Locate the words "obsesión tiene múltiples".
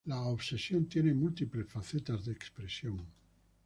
0.23-1.67